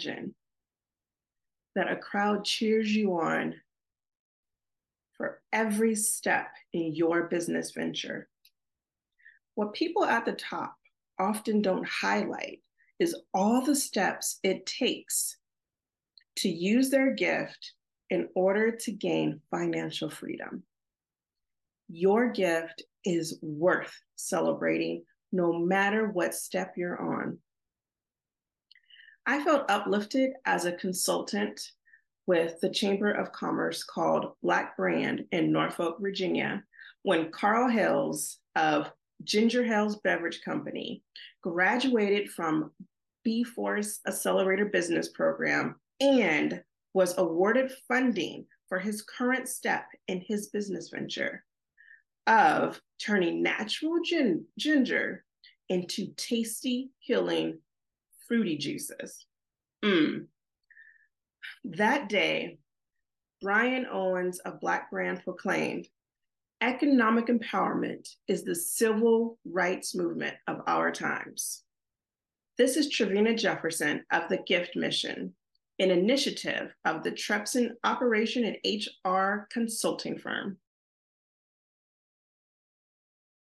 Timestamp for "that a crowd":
1.74-2.44